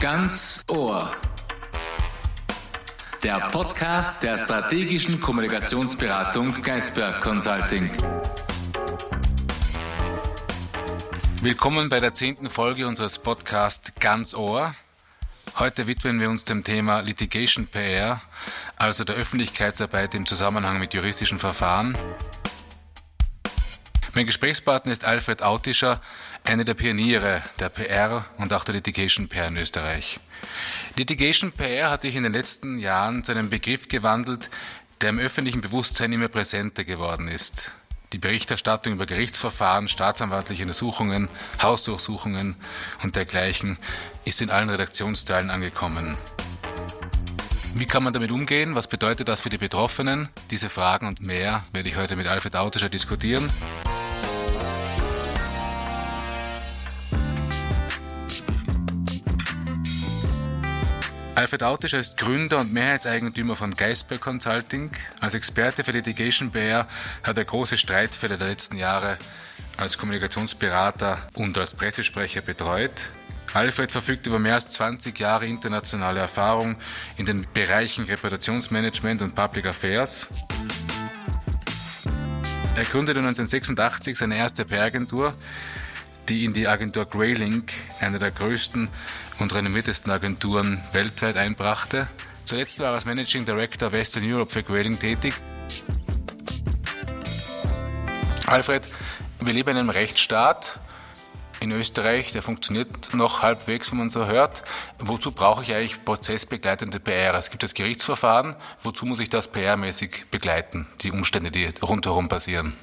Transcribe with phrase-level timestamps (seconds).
[0.00, 1.12] Ganz Ohr.
[3.22, 7.90] Der Podcast der strategischen Kommunikationsberatung Geisberg Consulting.
[11.42, 14.74] Willkommen bei der zehnten Folge unseres Podcasts Ganz Ohr.
[15.58, 18.22] Heute widmen wir uns dem Thema Litigation PR,
[18.78, 21.94] also der Öffentlichkeitsarbeit im Zusammenhang mit juristischen Verfahren.
[24.12, 26.00] Mein Gesprächspartner ist Alfred Autischer,
[26.42, 30.18] einer der Pioniere der PR und auch der Litigation PR in Österreich.
[30.96, 34.50] Litigation PR hat sich in den letzten Jahren zu einem Begriff gewandelt,
[35.00, 37.72] der im öffentlichen Bewusstsein immer präsenter geworden ist.
[38.12, 41.28] Die Berichterstattung über Gerichtsverfahren, staatsanwaltliche Untersuchungen,
[41.62, 42.56] Hausdurchsuchungen
[43.04, 43.78] und dergleichen
[44.24, 46.16] ist in allen Redaktionsteilen angekommen.
[47.76, 48.74] Wie kann man damit umgehen?
[48.74, 50.28] Was bedeutet das für die Betroffenen?
[50.50, 53.48] Diese Fragen und mehr werde ich heute mit Alfred Autischer diskutieren.
[61.40, 64.90] Alfred Autischer ist Gründer und Mehrheitseigentümer von Geisberg Consulting.
[65.20, 66.86] Als Experte für Litigation Bear
[67.22, 69.16] hat er große Streitfälle der letzten Jahre
[69.78, 72.92] als Kommunikationsberater und als Pressesprecher betreut.
[73.54, 76.76] Alfred verfügt über mehr als 20 Jahre internationale Erfahrung
[77.16, 80.28] in den Bereichen Reputationsmanagement und Public Affairs.
[82.76, 85.34] Er gründete 1986 seine erste PR-Agentur,
[86.30, 88.88] die in die Agentur Greylink, eine der größten
[89.40, 92.08] und renommiertesten Agenturen weltweit, einbrachte.
[92.44, 95.34] Zuletzt war er als Managing Director Western Europe für Greylink tätig.
[98.46, 98.86] Alfred,
[99.40, 100.78] wir leben in einem Rechtsstaat
[101.58, 104.62] in Österreich, der funktioniert noch halbwegs, wie man so hört.
[104.98, 107.34] Wozu brauche ich eigentlich prozessbegleitende PR?
[107.34, 108.56] Es gibt das Gerichtsverfahren.
[108.82, 112.76] Wozu muss ich das PR-mäßig begleiten, die Umstände, die rundherum passieren?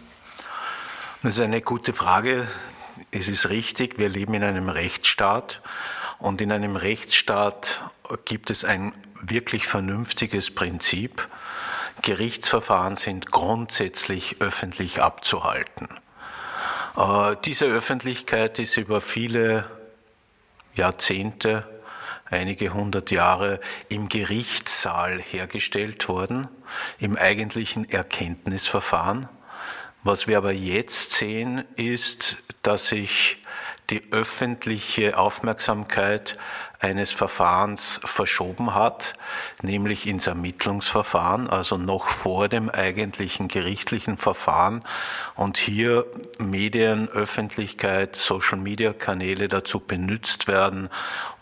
[1.23, 2.48] Das ist eine gute Frage.
[3.12, 5.62] Es ist richtig, wir leben in einem Rechtsstaat
[6.20, 7.81] und in einem Rechtsstaat
[8.26, 11.28] gibt es ein wirklich vernünftiges Prinzip.
[12.02, 15.88] Gerichtsverfahren sind grundsätzlich öffentlich abzuhalten.
[16.95, 19.66] Äh, diese Öffentlichkeit ist über viele
[20.76, 21.67] Jahrzehnte,
[22.26, 26.48] einige hundert Jahre im Gerichtssaal hergestellt worden,
[26.99, 29.27] im eigentlichen Erkenntnisverfahren.
[30.08, 33.44] Was wir aber jetzt sehen, ist, dass sich
[33.90, 36.38] die öffentliche Aufmerksamkeit
[36.80, 39.16] eines Verfahrens verschoben hat,
[39.62, 44.82] nämlich ins Ermittlungsverfahren, also noch vor dem eigentlichen gerichtlichen Verfahren.
[45.36, 46.06] Und hier
[46.40, 50.90] Medien, Öffentlichkeit, Social-Media-Kanäle dazu benutzt werden,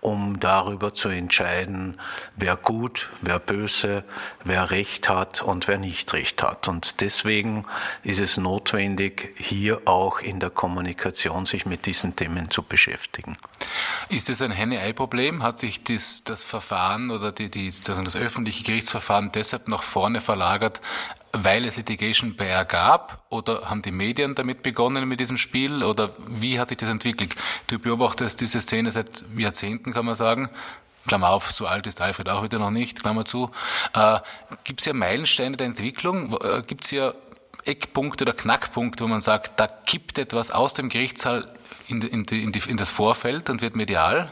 [0.05, 1.99] um darüber zu entscheiden,
[2.35, 4.03] wer gut, wer böse,
[4.43, 6.67] wer Recht hat und wer nicht Recht hat.
[6.67, 7.65] Und deswegen
[8.03, 13.35] ist es notwendig, hier auch in der Kommunikation sich mit diesen Themen zu beschäftigen.
[14.09, 15.41] Ist es ein Henne-Ei-Problem?
[15.41, 20.21] Hat sich das, das Verfahren oder die, die, das, das öffentliche Gerichtsverfahren deshalb nach vorne
[20.21, 20.81] verlagert,
[21.43, 23.25] weil es Litigation PR gab?
[23.29, 25.83] Oder haben die Medien damit begonnen mit diesem Spiel?
[25.83, 27.35] Oder wie hat sich das entwickelt?
[27.67, 30.49] Du beobachtest diese Szene seit Jahrzehnten, kann man sagen.
[31.07, 33.51] Klammer auf, so alt ist Alfred auch wieder noch nicht, Klammer zu.
[33.93, 34.19] Äh,
[34.63, 36.35] Gibt es ja Meilensteine der Entwicklung?
[36.41, 37.13] Äh, Gibt es ja
[37.63, 41.51] Eckpunkte oder Knackpunkte, wo man sagt, da kippt etwas aus dem Gerichtssaal
[41.87, 44.31] in, in, in, die, in das Vorfeld und wird medial?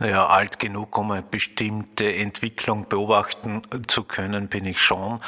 [0.00, 5.20] Naja, alt genug, um eine bestimmte Entwicklung beobachten zu können, bin ich schon.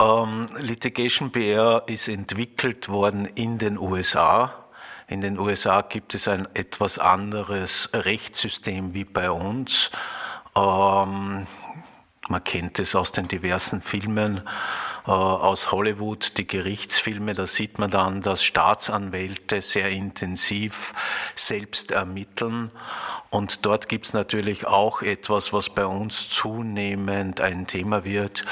[0.00, 4.64] Ähm, Litigation PR ist entwickelt worden in den USA.
[5.06, 9.90] In den USA gibt es ein etwas anderes Rechtssystem wie bei uns.
[10.56, 11.46] Ähm,
[12.34, 14.40] man kennt es aus den diversen Filmen
[15.06, 20.94] äh, aus Hollywood, die Gerichtsfilme, da sieht man dann, dass Staatsanwälte sehr intensiv
[21.36, 22.72] selbst ermitteln.
[23.30, 28.44] Und dort gibt es natürlich auch etwas, was bei uns zunehmend ein Thema wird,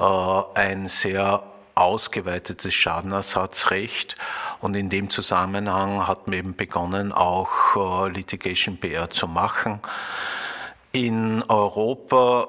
[0.00, 1.42] äh, ein sehr
[1.74, 4.16] ausgeweitetes Schadenersatzrecht.
[4.62, 9.80] Und in dem Zusammenhang hat man eben begonnen, auch äh, Litigation PR zu machen.
[10.92, 12.48] In Europa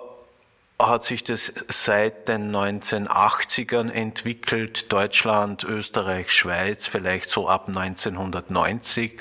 [0.79, 9.19] hat sich das seit den 1980ern entwickelt, Deutschland, Österreich, Schweiz, vielleicht so ab 1990.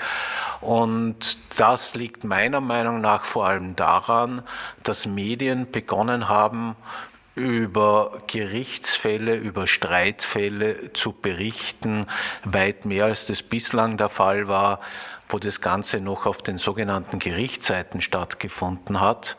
[0.61, 4.43] Und das liegt meiner Meinung nach vor allem daran,
[4.83, 6.75] dass Medien begonnen haben,
[7.33, 12.07] über Gerichtsfälle, über Streitfälle zu berichten,
[12.43, 14.79] weit mehr als das bislang der Fall war,
[15.29, 19.37] wo das Ganze noch auf den sogenannten Gerichtsseiten stattgefunden hat.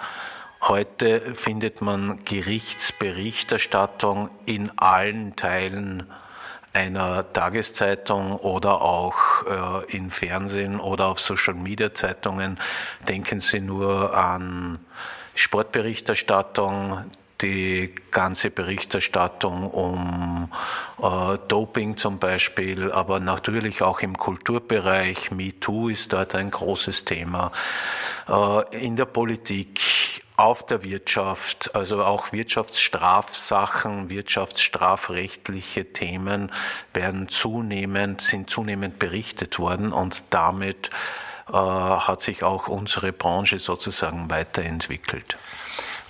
[0.69, 6.07] Heute findet man Gerichtsberichterstattung in allen Teilen
[6.75, 9.17] einer Tageszeitung oder auch
[9.47, 12.61] äh, in Fernsehen oder auf Social Media Zeitungen.
[13.09, 14.79] Denken Sie nur an
[15.35, 17.03] Sportberichterstattung,
[17.41, 20.51] die ganze Berichterstattung um
[21.01, 25.31] äh, Doping zum Beispiel, aber natürlich auch im Kulturbereich.
[25.31, 27.53] MeToo ist dort ein großes Thema.
[28.29, 29.81] Äh, in der Politik,
[30.39, 36.53] auf der Wirtschaft, also auch Wirtschaftsstrafsachen, wirtschaftsstrafrechtliche Themen
[36.95, 40.91] werden zunehmend, sind zunehmend berichtet worden und damit
[41.49, 45.37] äh, hat sich auch unsere Branche sozusagen weiterentwickelt.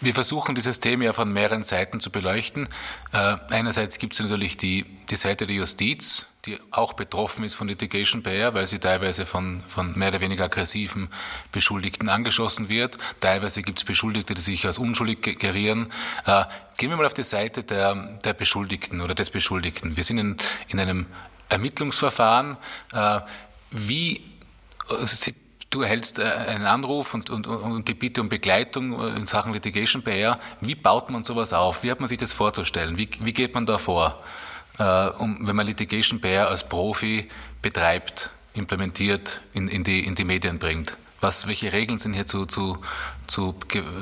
[0.02, 2.68] Wir versuchen dieses Thema ja von mehreren Seiten zu beleuchten.
[3.12, 7.68] Äh, einerseits gibt es natürlich die, die Seite der Justiz, die auch betroffen ist von
[7.68, 11.08] Litigation Bear, weil sie teilweise von, von mehr oder weniger aggressiven
[11.52, 12.96] Beschuldigten angeschossen wird.
[13.20, 15.92] Teilweise gibt es Beschuldigte, die sich als unschuldig gerieren.
[16.24, 16.44] Äh,
[16.78, 19.96] gehen wir mal auf die Seite der, der Beschuldigten oder des Beschuldigten.
[19.96, 20.36] Wir sind in,
[20.68, 21.06] in einem
[21.48, 22.56] Ermittlungsverfahren.
[22.92, 23.20] Äh,
[23.70, 24.22] wie
[25.04, 25.34] Sie
[25.70, 29.52] Du erhältst äh, einen Anruf und, und, und die Bitte um Begleitung äh, in Sachen
[29.52, 30.40] Litigation PR.
[30.62, 31.82] Wie baut man sowas auf?
[31.82, 32.96] Wie hat man sich das vorzustellen?
[32.96, 34.47] Wie, wie geht man da vor, äh,
[34.82, 37.28] um, wenn man Litigation PR als Profi
[37.62, 40.96] betreibt, implementiert, in, in, die, in die Medien bringt?
[41.20, 42.78] Was, welche Regeln sind hier zu, zu,
[43.26, 43.56] zu,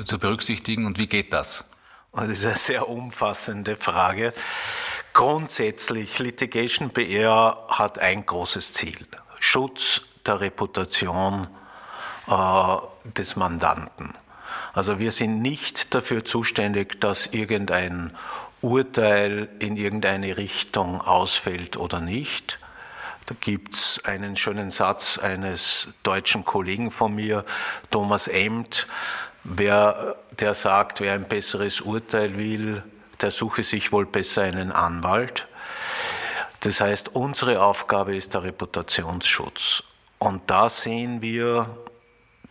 [0.05, 1.69] zu berücksichtigen und wie geht das?
[2.13, 4.33] Das ist eine sehr umfassende Frage.
[5.13, 9.07] Grundsätzlich, Litigation PR hat ein großes Ziel.
[9.39, 11.47] Schutz der Reputation
[12.27, 12.77] äh,
[13.15, 14.13] des Mandanten.
[14.73, 18.15] Also wir sind nicht dafür zuständig, dass irgendein
[18.61, 22.59] Urteil in irgendeine Richtung ausfällt oder nicht.
[23.27, 27.43] Da gibt es einen schönen Satz eines deutschen Kollegen von mir,
[27.91, 28.87] Thomas Emt,
[29.43, 32.83] wer, der sagt, wer ein besseres Urteil will,
[33.21, 35.47] der suche sich wohl besser einen Anwalt.
[36.61, 39.83] Das heißt, unsere Aufgabe ist der Reputationsschutz.
[40.19, 41.69] Und da sehen wir,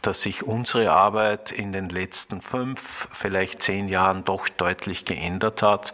[0.07, 5.93] dass sich unsere Arbeit in den letzten fünf, vielleicht zehn Jahren doch deutlich geändert hat,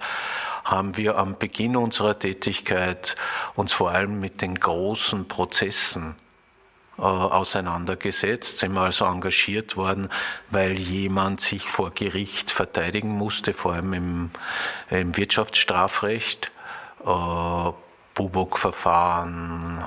[0.64, 3.16] haben wir am Beginn unserer Tätigkeit
[3.54, 6.14] uns vor allem mit den großen Prozessen
[6.98, 10.08] äh, auseinandergesetzt, sind wir also engagiert worden,
[10.50, 14.30] weil jemand sich vor Gericht verteidigen musste, vor allem im,
[14.90, 16.50] im Wirtschaftsstrafrecht,
[17.04, 17.72] äh,
[18.14, 19.82] Bubok-Verfahren,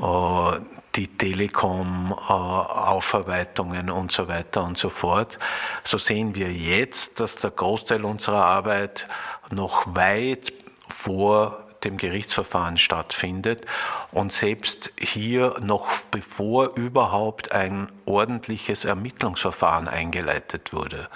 [0.00, 5.38] äh, äh, die Telekom-Aufarbeitungen und so weiter und so fort.
[5.84, 9.06] So sehen wir jetzt, dass der Großteil unserer Arbeit
[9.50, 10.52] noch weit
[10.88, 13.64] vor dem Gerichtsverfahren stattfindet
[14.10, 21.08] und selbst hier noch bevor überhaupt ein ordentliches Ermittlungsverfahren eingeleitet wurde.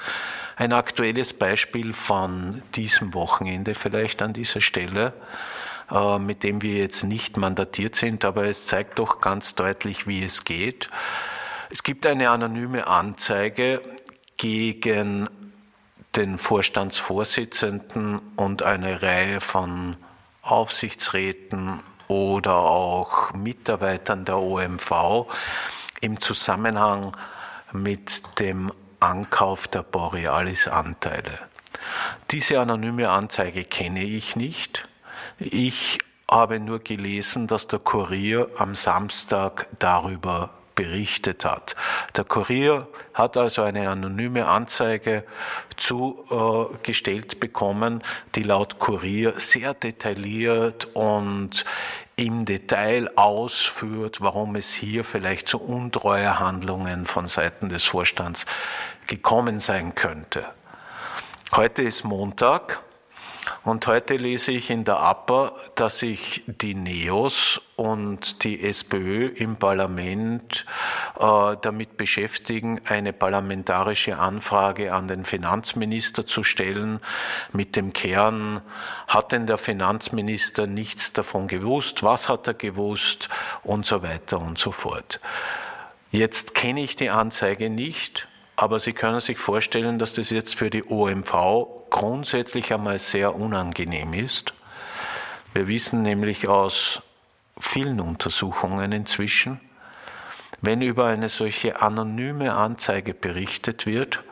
[0.56, 5.12] Ein aktuelles Beispiel von diesem Wochenende vielleicht an dieser Stelle.
[5.90, 10.22] Äh, mit dem wir jetzt nicht mandatiert sind, aber es zeigt doch ganz deutlich, wie
[10.22, 10.88] es geht.
[11.68, 13.82] Es gibt eine anonyme Anzeige
[14.36, 15.28] gegen
[16.16, 19.96] den Vorstandsvorsitzenden und eine Reihe von
[20.42, 25.26] Aufsichtsräten oder auch Mitarbeitern der OMV
[26.00, 27.16] im Zusammenhang
[27.72, 31.38] mit dem Ankauf der Borealis-Anteile.
[32.30, 34.89] Diese anonyme Anzeige kenne ich nicht.
[35.40, 35.98] Ich
[36.30, 41.76] habe nur gelesen, dass der Kurier am Samstag darüber berichtet hat.
[42.14, 45.24] Der Kurier hat also eine anonyme Anzeige
[45.76, 48.02] zugestellt bekommen,
[48.34, 51.64] die laut Kurier sehr detailliert und
[52.16, 58.44] im Detail ausführt, warum es hier vielleicht zu Untreuehandlungen von Seiten des Vorstands
[59.06, 60.44] gekommen sein könnte.
[61.52, 62.80] Heute ist Montag.
[63.64, 69.56] Und heute lese ich in der APA, dass sich die NEOS und die SPÖ im
[69.56, 70.66] Parlament
[71.18, 77.00] äh, damit beschäftigen, eine parlamentarische Anfrage an den Finanzminister zu stellen.
[77.52, 78.60] Mit dem Kern,
[79.08, 83.28] hat denn der Finanzminister nichts davon gewusst, was hat er gewusst?
[83.62, 85.20] Und so weiter und so fort.
[86.10, 90.68] Jetzt kenne ich die Anzeige nicht, aber Sie können sich vorstellen, dass das jetzt für
[90.68, 94.54] die OMV grundsätzlich einmal sehr unangenehm ist.
[95.52, 97.02] Wir wissen nämlich aus
[97.58, 99.60] vielen Untersuchungen inzwischen,
[100.62, 104.22] wenn über eine solche anonyme Anzeige berichtet wird,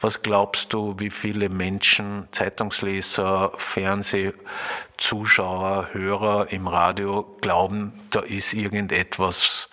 [0.00, 9.68] was glaubst du, wie viele Menschen, Zeitungsleser, Fernsehzuschauer, Hörer im Radio glauben, da ist irgendetwas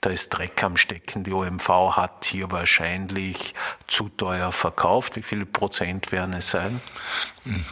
[0.00, 1.24] da ist Dreck am Stecken.
[1.24, 3.54] Die OMV hat hier wahrscheinlich
[3.86, 5.16] zu teuer verkauft.
[5.16, 6.80] Wie viele Prozent werden es sein?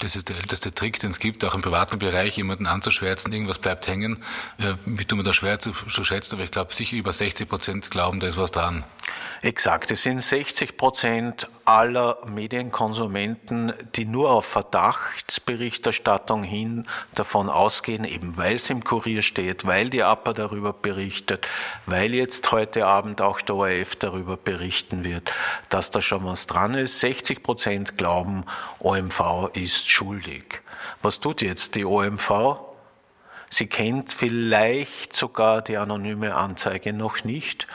[0.01, 3.59] Das ist der älteste Trick, den es gibt, auch im privaten Bereich, jemanden anzuschwärzen, irgendwas
[3.59, 4.23] bleibt hängen.
[4.85, 7.91] Wie tut man das schwer zu, zu schätzen, aber ich glaube, sicher über 60 Prozent
[7.91, 8.85] glauben, da ist was dran.
[9.43, 18.37] Exakt, es sind 60 Prozent aller Medienkonsumenten, die nur auf Verdachtsberichterstattung hin davon ausgehen, eben
[18.37, 21.47] weil es im Kurier steht, weil die APA darüber berichtet,
[21.87, 25.33] weil jetzt heute Abend auch der ORF darüber berichten wird,
[25.69, 27.01] dass da schon was dran ist.
[27.01, 28.45] 60 Prozent glauben,
[28.79, 30.63] OMV ist schuldig.
[31.03, 32.61] Was tut jetzt die OMV?
[33.51, 37.67] Sie kennt vielleicht sogar die anonyme Anzeige noch nicht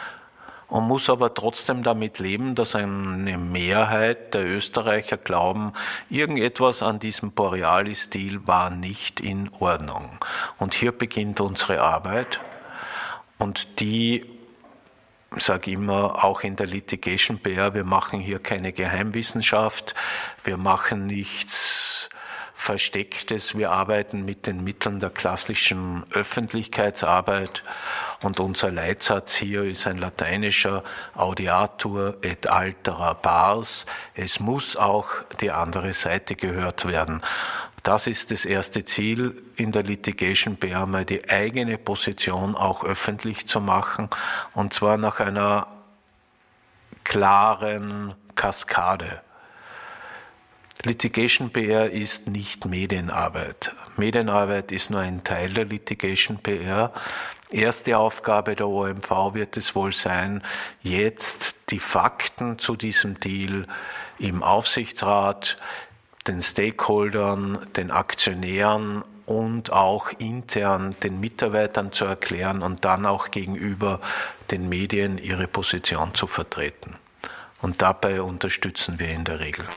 [0.71, 5.73] und muss aber trotzdem damit leben, dass eine Mehrheit der Österreicher glauben,
[6.09, 10.17] irgendetwas an diesem Borealis-Deal war nicht in Ordnung.
[10.57, 12.39] Und hier beginnt unsere Arbeit
[13.37, 14.25] und die
[15.37, 19.95] sage immer, auch in der Litigation PR, wir machen hier keine Geheimwissenschaft,
[20.43, 21.70] wir machen nichts
[22.61, 27.63] Verstecktes, wir arbeiten mit den Mitteln der klassischen Öffentlichkeitsarbeit
[28.21, 30.83] und unser Leitsatz hier ist ein lateinischer
[31.15, 33.87] Audiatur et altera pars.
[34.13, 35.07] Es muss auch
[35.39, 37.23] die andere Seite gehört werden.
[37.81, 43.59] Das ist das erste Ziel in der Litigation mal die eigene Position auch öffentlich zu
[43.59, 44.07] machen
[44.53, 45.65] und zwar nach einer
[47.03, 49.23] klaren Kaskade.
[50.83, 53.71] Litigation PR ist nicht Medienarbeit.
[53.97, 56.91] Medienarbeit ist nur ein Teil der Litigation PR.
[57.51, 60.41] Erste Aufgabe der OMV wird es wohl sein,
[60.81, 63.67] jetzt die Fakten zu diesem Deal
[64.17, 65.57] im Aufsichtsrat,
[66.27, 73.99] den Stakeholdern, den Aktionären und auch intern den Mitarbeitern zu erklären und dann auch gegenüber
[74.49, 76.95] den Medien ihre Position zu vertreten.
[77.61, 79.67] Und dabei unterstützen wir in der Regel.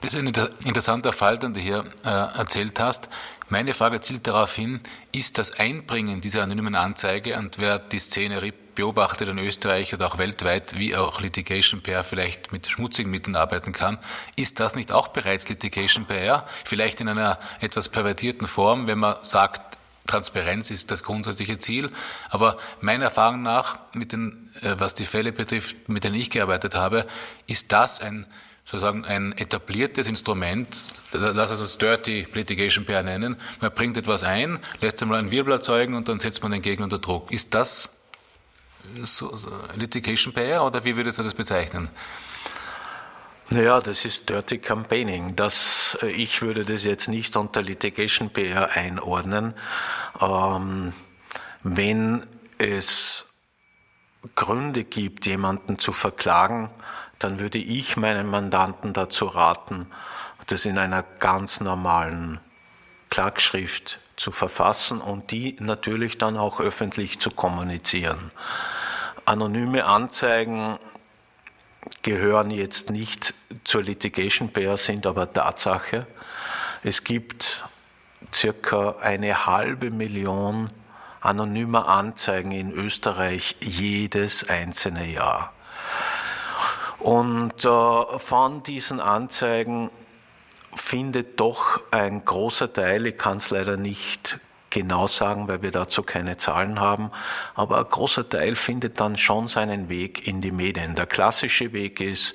[0.00, 0.32] Das ist ein
[0.64, 3.08] interessanter Fall, den du hier äh, erzählt hast.
[3.48, 4.78] Meine Frage zielt darauf hin,
[5.10, 10.18] ist das Einbringen dieser anonymen Anzeige und wer die Szene beobachtet in Österreich oder auch
[10.18, 13.98] weltweit, wie auch Litigation PR vielleicht mit schmutzigen Mitteln arbeiten kann,
[14.36, 16.46] ist das nicht auch bereits Litigation PR?
[16.64, 21.90] Vielleicht in einer etwas pervertierten Form, wenn man sagt, Transparenz ist das grundsätzliche Ziel.
[22.30, 26.76] Aber meiner Erfahrung nach, mit den, äh, was die Fälle betrifft, mit denen ich gearbeitet
[26.76, 27.06] habe,
[27.46, 28.26] ist das ein
[28.70, 33.36] sozusagen ein etabliertes Instrument, lass es uns Dirty Litigation PR nennen.
[33.62, 36.84] Man bringt etwas ein, lässt einmal einen Wirbel erzeugen und dann setzt man den Gegner
[36.84, 37.32] unter Druck.
[37.32, 37.96] Ist das
[39.02, 41.88] so, so Litigation PR oder wie würdest du das bezeichnen?
[43.48, 45.34] Naja, das ist Dirty Campaigning.
[45.34, 49.54] Das, äh, ich würde das jetzt nicht unter Litigation PR einordnen.
[50.20, 50.92] Ähm,
[51.62, 52.26] wenn
[52.58, 53.24] es
[54.34, 56.70] Gründe gibt, jemanden zu verklagen,
[57.18, 59.86] dann würde ich meinen Mandanten dazu raten,
[60.46, 62.40] das in einer ganz normalen
[63.10, 68.30] Klagschrift zu verfassen und die natürlich dann auch öffentlich zu kommunizieren.
[69.24, 70.78] Anonyme Anzeigen
[72.02, 73.34] gehören jetzt nicht
[73.64, 76.06] zur Litigation Pair, sind aber Tatsache.
[76.82, 77.64] Es gibt
[78.32, 80.70] circa eine halbe Million
[81.28, 85.52] anonymer Anzeigen in Österreich jedes einzelne Jahr.
[86.98, 89.90] Und äh, von diesen Anzeigen
[90.74, 94.38] findet doch ein großer Teil, ich kann es leider nicht
[94.70, 97.10] genau sagen, weil wir dazu keine Zahlen haben,
[97.54, 100.94] aber ein großer Teil findet dann schon seinen Weg in die Medien.
[100.94, 102.34] Der klassische Weg ist,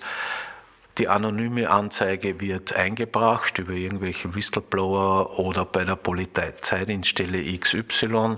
[0.98, 8.38] die anonyme Anzeige wird eingebracht über irgendwelche Whistleblower oder bei der Polizeidienststelle XY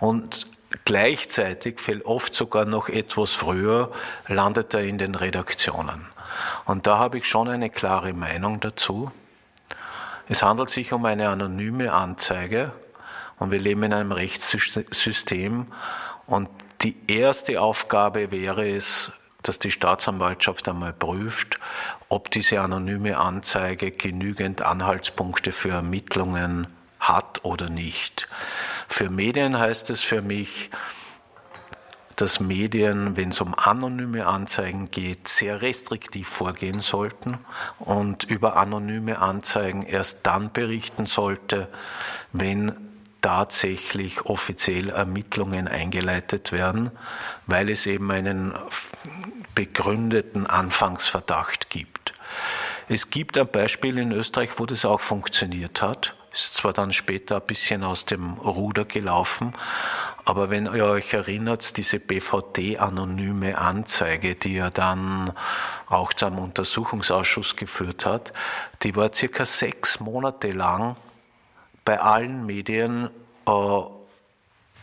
[0.00, 0.46] und
[0.84, 3.92] Gleichzeitig, viel oft sogar noch etwas früher,
[4.26, 6.08] landet er in den Redaktionen.
[6.64, 9.10] Und da habe ich schon eine klare Meinung dazu.
[10.28, 12.72] Es handelt sich um eine anonyme Anzeige
[13.38, 15.66] und wir leben in einem Rechtssystem
[16.26, 16.48] und
[16.80, 21.58] die erste Aufgabe wäre es, dass die Staatsanwaltschaft einmal prüft,
[22.08, 26.66] ob diese anonyme Anzeige genügend Anhaltspunkte für Ermittlungen
[27.00, 28.28] hat oder nicht.
[28.88, 30.70] Für Medien heißt es für mich,
[32.16, 37.38] dass Medien, wenn es um anonyme Anzeigen geht, sehr restriktiv vorgehen sollten
[37.80, 41.68] und über anonyme Anzeigen erst dann berichten sollte,
[42.32, 42.91] wenn
[43.22, 46.90] tatsächlich offiziell Ermittlungen eingeleitet werden,
[47.46, 48.52] weil es eben einen
[49.54, 52.12] begründeten Anfangsverdacht gibt.
[52.88, 56.14] Es gibt ein Beispiel in Österreich, wo das auch funktioniert hat.
[56.32, 59.52] ist zwar dann später ein bisschen aus dem Ruder gelaufen,
[60.24, 65.32] aber wenn ihr euch erinnert, diese BVD-anonyme Anzeige, die er dann
[65.88, 68.32] auch zu einem Untersuchungsausschuss geführt hat,
[68.82, 70.96] die war circa sechs Monate lang
[71.84, 73.10] bei allen Medien
[73.46, 73.50] äh,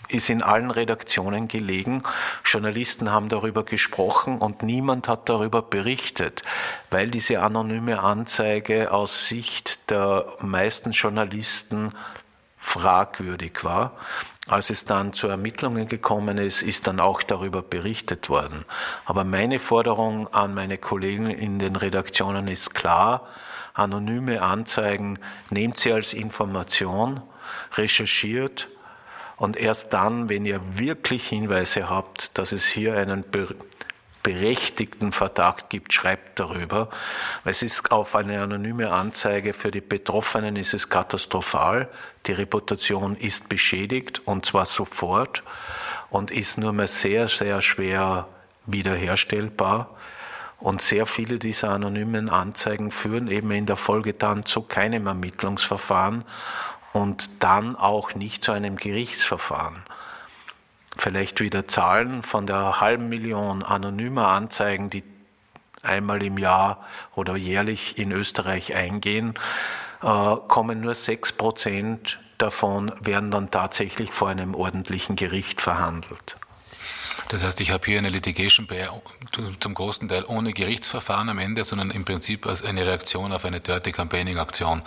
[0.10, 2.04] ist in allen Redaktionen gelegen.
[2.44, 6.44] Journalisten haben darüber gesprochen und niemand hat darüber berichtet,
[6.90, 11.94] weil diese anonyme Anzeige aus Sicht der meisten Journalisten
[12.58, 13.94] fragwürdig war.
[14.50, 18.66] Als es dann zu Ermittlungen gekommen ist, ist dann auch darüber berichtet worden.
[19.06, 23.28] Aber meine Forderung an meine Kollegen in den Redaktionen ist klar,
[23.76, 25.20] anonyme Anzeigen
[25.52, 27.22] nehmt sie als Information,
[27.78, 28.68] recherchiert,
[29.38, 33.24] und erst dann, wenn ihr wirklich Hinweise habt, dass es hier einen
[34.30, 36.90] berechtigten Verdacht gibt, schreibt darüber.
[37.46, 41.88] Es ist auf eine anonyme Anzeige für die Betroffenen ist es katastrophal.
[42.28, 45.42] Die Reputation ist beschädigt und zwar sofort
[46.12, 48.28] und ist nur mehr sehr, sehr schwer
[48.68, 49.90] wiederherstellbar.
[50.60, 56.24] Und sehr viele dieser anonymen Anzeigen führen eben in der Folge dann zu keinem Ermittlungsverfahren
[56.94, 59.86] und dann auch nicht zu einem Gerichtsverfahren.
[61.00, 65.04] Vielleicht wieder Zahlen von der halben Million anonymer Anzeigen, die
[65.82, 69.36] einmal im Jahr oder jährlich in Österreich eingehen,
[70.04, 76.36] äh, kommen nur sechs Prozent davon werden dann tatsächlich vor einem ordentlichen Gericht verhandelt.
[77.28, 78.68] Das heißt, ich habe hier eine Litigation
[79.60, 83.60] zum großen Teil ohne Gerichtsverfahren am Ende, sondern im Prinzip als eine Reaktion auf eine
[83.60, 84.82] Dirty Campaigning Aktion.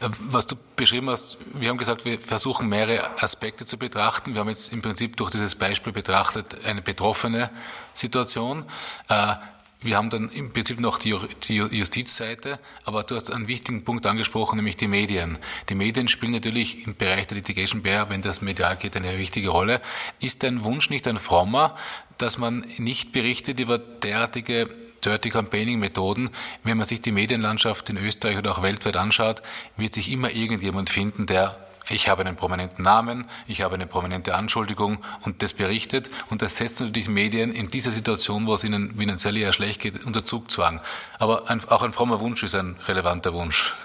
[0.00, 4.34] Äh, was du beschrieben hast, wir haben gesagt, wir versuchen mehrere Aspekte zu betrachten.
[4.34, 7.50] Wir haben jetzt im Prinzip durch dieses Beispiel betrachtet eine betroffene
[7.94, 8.64] Situation.
[9.08, 9.34] Äh,
[9.82, 11.10] wir haben dann im Prinzip noch die,
[11.48, 15.38] Justizseite, aber du hast einen wichtigen Punkt angesprochen, nämlich die Medien.
[15.68, 19.50] Die Medien spielen natürlich im Bereich der Litigation Bear, wenn das medial geht, eine wichtige
[19.50, 19.80] Rolle.
[20.18, 21.76] Ist dein Wunsch nicht ein frommer,
[22.18, 24.68] dass man nicht berichtet über derartige
[25.04, 26.30] Dirty Campaigning Methoden.
[26.64, 29.42] Wenn man sich die Medienlandschaft in Österreich oder auch weltweit anschaut,
[29.76, 34.34] wird sich immer irgendjemand finden, der ich habe einen prominenten Namen, ich habe eine prominente
[34.34, 38.96] Anschuldigung und das berichtet und das setzt natürlich Medien in dieser Situation, wo es ihnen
[38.98, 40.80] finanziell eher schlecht geht, unter Zugzwang.
[41.18, 43.74] Aber ein, auch ein frommer Wunsch ist ein relevanter Wunsch.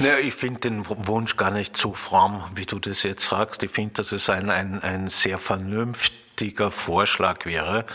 [0.00, 3.62] Naja, ich finde den Wunsch gar nicht so fromm, wie du das jetzt sagst.
[3.62, 7.86] Ich finde, dass es ein, ein, ein sehr vernünftiger Vorschlag wäre.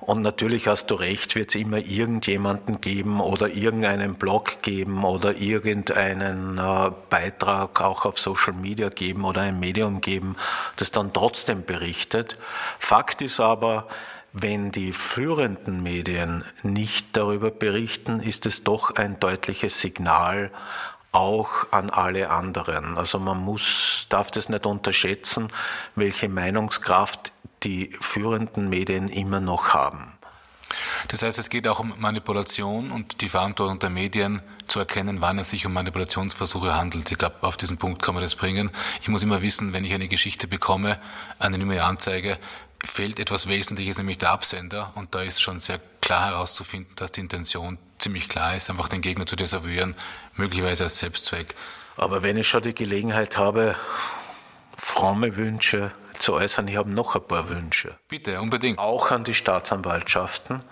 [0.00, 5.36] Und natürlich hast du recht, wird es immer irgendjemanden geben oder irgendeinen Blog geben oder
[5.36, 10.36] irgendeinen äh, Beitrag auch auf Social Media geben oder ein Medium geben,
[10.76, 12.38] das dann trotzdem berichtet.
[12.78, 13.88] Fakt ist aber,
[14.32, 20.50] wenn die führenden Medien nicht darüber berichten, ist es doch ein deutliches Signal
[21.12, 22.96] auch an alle anderen.
[22.96, 25.48] Also man muss, darf das nicht unterschätzen,
[25.96, 27.32] welche Meinungskraft
[27.62, 30.12] die führenden Medien immer noch haben.
[31.08, 35.38] Das heißt, es geht auch um Manipulation und die Verantwortung der Medien zu erkennen, wann
[35.38, 37.10] es sich um Manipulationsversuche handelt.
[37.10, 38.70] Ich glaube, auf diesen Punkt kann man das bringen.
[39.00, 41.00] Ich muss immer wissen, wenn ich eine Geschichte bekomme,
[41.38, 42.38] eine neue Anzeige,
[42.84, 44.92] fehlt etwas Wesentliches, nämlich der Absender.
[44.94, 49.02] Und da ist schon sehr klar herauszufinden, dass die Intention ziemlich klar ist, einfach den
[49.02, 49.94] Gegner zu desavouieren,
[50.36, 51.54] möglicherweise als Selbstzweck.
[51.96, 53.76] Aber wenn ich schon die Gelegenheit habe,
[54.78, 56.68] fromme Wünsche zu äußern.
[56.68, 57.96] Ich habe noch ein paar Wünsche.
[58.08, 58.78] Bitte, unbedingt.
[58.78, 60.62] Auch an die Staatsanwaltschaften.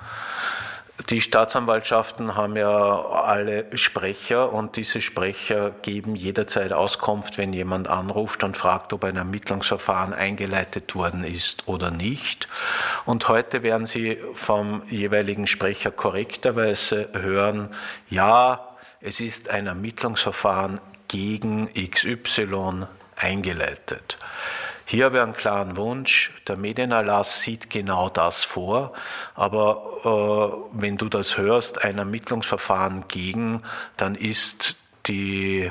[1.10, 8.42] Die Staatsanwaltschaften haben ja alle Sprecher und diese Sprecher geben jederzeit Auskunft, wenn jemand anruft
[8.42, 12.48] und fragt, ob ein Ermittlungsverfahren eingeleitet worden ist oder nicht.
[13.06, 17.70] Und heute werden Sie vom jeweiligen Sprecher korrekterweise hören,
[18.10, 24.18] ja, es ist ein Ermittlungsverfahren gegen XY eingeleitet.
[24.90, 26.32] Hier habe ich einen klaren Wunsch.
[26.46, 28.94] Der Medienerlass sieht genau das vor.
[29.34, 33.62] Aber äh, wenn du das hörst, ein Ermittlungsverfahren gegen,
[33.98, 35.70] dann ist die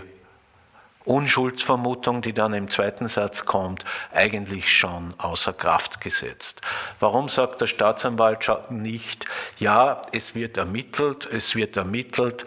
[1.03, 6.62] Unschuldsvermutung, die dann im zweiten Satz kommt, eigentlich schon außer Kraft gesetzt.
[6.99, 9.25] Warum sagt der Staatsanwalt nicht,
[9.58, 12.45] ja, es wird ermittelt, es wird ermittelt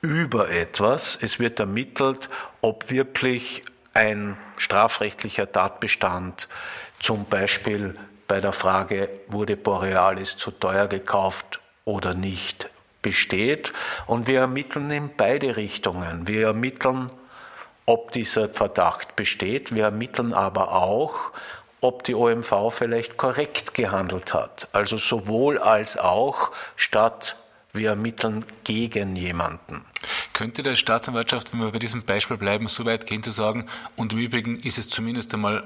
[0.00, 2.28] über etwas, es wird ermittelt,
[2.62, 3.62] ob wirklich
[3.94, 6.48] ein strafrechtlicher Tatbestand,
[7.00, 7.94] zum Beispiel
[8.28, 12.68] bei der Frage, wurde Borealis zu teuer gekauft oder nicht,
[13.02, 13.72] besteht.
[14.06, 16.28] Und wir ermitteln in beide Richtungen.
[16.28, 17.10] Wir ermitteln,
[17.86, 19.74] ob dieser Verdacht besteht.
[19.74, 21.32] Wir ermitteln aber auch,
[21.80, 24.68] ob die OMV vielleicht korrekt gehandelt hat.
[24.72, 27.36] Also sowohl als auch statt
[27.72, 29.84] wir ermitteln gegen jemanden.
[30.32, 34.12] Könnte der Staatsanwaltschaft, wenn wir bei diesem Beispiel bleiben, so weit gehen zu sagen, und
[34.12, 35.64] im Übrigen ist es zumindest einmal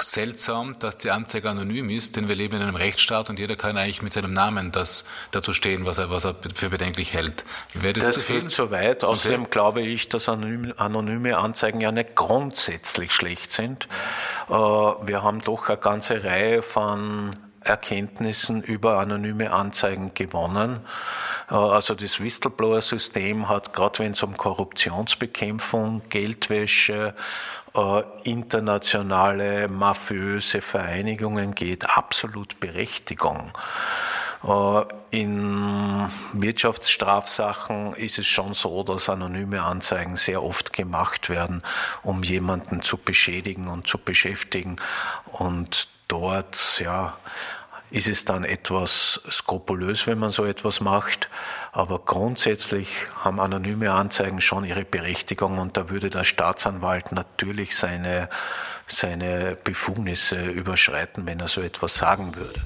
[0.00, 3.76] seltsam, dass die Anzeige anonym ist, denn wir leben in einem Rechtsstaat und jeder kann
[3.76, 7.44] eigentlich mit seinem Namen das dazu stehen, was er, was er für bedenklich hält.
[7.74, 8.46] Wäre das, das zu viel?
[8.48, 9.04] zu weit.
[9.04, 9.50] Außerdem okay.
[9.50, 13.88] glaube ich, dass anonyme Anzeigen ja nicht grundsätzlich schlecht sind.
[14.48, 17.36] Äh, wir haben doch eine ganze Reihe von
[17.66, 20.80] Erkenntnissen über anonyme Anzeigen gewonnen.
[21.50, 27.14] Äh, also das Whistleblower-System hat, gerade wenn es um Korruptionsbekämpfung, Geldwäsche,
[27.74, 33.52] äh, internationale mafiöse Vereinigungen geht, absolut Berechtigung.
[34.46, 41.62] Äh, in Wirtschaftsstrafsachen ist es schon so, dass anonyme Anzeigen sehr oft gemacht werden,
[42.02, 44.76] um jemanden zu beschädigen und zu beschäftigen.
[45.32, 47.16] Und dort, ja,
[47.90, 51.28] ist es dann etwas skrupulös, wenn man so etwas macht.
[51.72, 52.88] Aber grundsätzlich
[53.22, 58.28] haben anonyme Anzeigen schon ihre Berechtigung und da würde der Staatsanwalt natürlich seine,
[58.86, 62.60] seine Befugnisse überschreiten, wenn er so etwas sagen würde.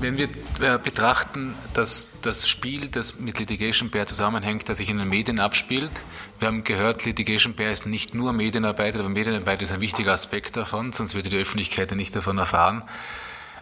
[0.00, 0.28] Wenn wir
[0.60, 5.38] äh, betrachten, dass das Spiel, das mit Litigation Bear zusammenhängt, das sich in den Medien
[5.38, 5.90] abspielt,
[6.38, 10.56] wir haben gehört, Litigation Bear ist nicht nur Medienarbeit, aber Medienarbeit ist ein wichtiger Aspekt
[10.56, 12.82] davon, sonst würde die Öffentlichkeit ja nicht davon erfahren.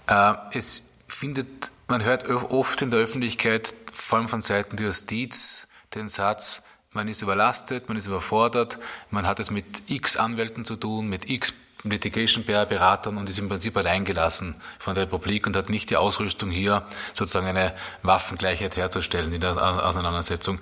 [0.06, 5.66] Äh, es findet, man hört oft in der Öffentlichkeit, vor allem von Seiten der Justiz,
[5.96, 8.78] den Satz, man ist überlastet, man ist überfordert,
[9.10, 11.52] man hat es mit x Anwälten zu tun, mit x
[11.84, 16.50] Litigation Beratern und ist im Prinzip alleingelassen von der Republik und hat nicht die Ausrüstung
[16.50, 20.60] hier sozusagen eine Waffengleichheit herzustellen in der Auseinandersetzung.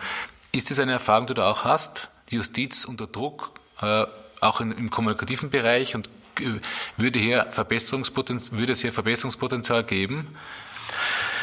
[0.52, 2.08] Ist das eine Erfahrung, die du auch hast?
[2.30, 4.04] Die Justiz unter Druck, äh,
[4.40, 6.08] auch im kommunikativen Bereich und
[6.40, 6.60] äh,
[6.96, 10.36] würde, hier Verbesserungspotenzial, würde es hier Verbesserungspotenzial geben?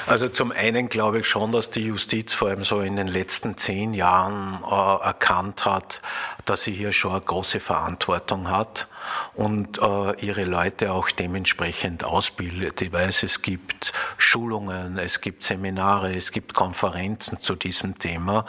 [0.05, 3.57] Also zum einen glaube ich schon, dass die Justiz vor allem so in den letzten
[3.57, 6.01] zehn Jahren äh, erkannt hat,
[6.45, 8.87] dass sie hier schon eine große Verantwortung hat
[9.33, 12.81] und äh, ihre Leute auch dementsprechend ausbildet.
[12.81, 18.45] Ich weiß, es gibt Schulungen, es gibt Seminare, es gibt Konferenzen zu diesem Thema.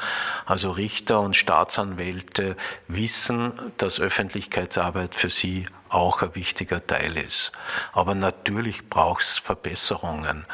[0.47, 2.57] Also Richter und Staatsanwälte
[2.89, 7.53] wissen, dass Öffentlichkeitsarbeit für sie auch ein wichtiger Teil ist.
[7.93, 10.47] Aber natürlich braucht es Verbesserungen.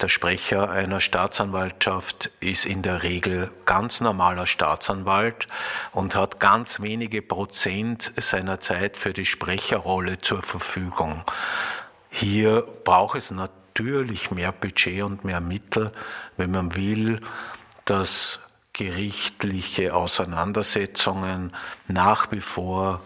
[0.00, 5.46] Der Sprecher einer Staatsanwaltschaft ist in der Regel ganz normaler Staatsanwalt
[5.92, 11.22] und hat ganz wenige Prozent seiner Zeit für die Sprecherrolle zur Verfügung.
[12.10, 15.92] Hier braucht es natürlich mehr Budget und mehr Mittel,
[16.36, 17.20] wenn man will,
[17.84, 18.40] dass
[18.72, 21.54] gerichtliche Auseinandersetzungen
[21.86, 23.00] nach wie vor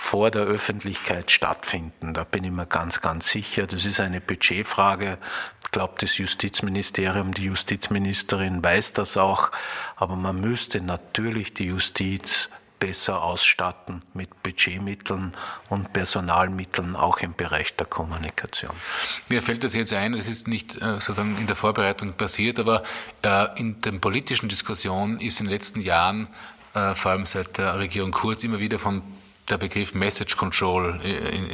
[0.00, 2.14] vor der Öffentlichkeit stattfinden.
[2.14, 3.66] Da bin ich mir ganz, ganz sicher.
[3.66, 5.18] Das ist eine Budgetfrage.
[5.62, 9.52] Ich glaube, das Justizministerium, die Justizministerin weiß das auch.
[9.96, 12.48] Aber man müsste natürlich die Justiz
[12.80, 15.34] besser ausstatten mit Budgetmitteln
[15.68, 18.74] und Personalmitteln, auch im Bereich der Kommunikation.
[19.28, 22.82] Mir fällt das jetzt ein, das ist nicht äh, sozusagen in der Vorbereitung passiert, aber
[23.22, 26.28] äh, in den politischen Diskussionen ist in den letzten Jahren,
[26.74, 29.02] äh, vor allem seit der Regierung Kurz, immer wieder von
[29.50, 31.50] der Begriff Message Control in, in,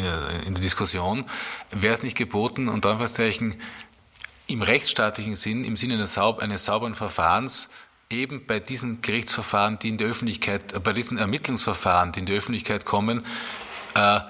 [0.46, 1.24] in der Diskussion.
[1.70, 3.56] Wäre es nicht geboten, und Anführungszeichen,
[4.48, 7.70] im rechtsstaatlichen Sinn, im Sinne eines, saub eines sauberen Verfahrens,
[8.10, 12.34] eben bei diesen Gerichtsverfahren, die in der Öffentlichkeit, äh, bei diesen Ermittlungsverfahren, die in die
[12.34, 13.24] Öffentlichkeit kommen,
[13.94, 14.20] äh,